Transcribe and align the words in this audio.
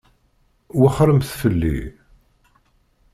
Wexxṛemt 0.79 1.29
fell-i. 1.41 1.79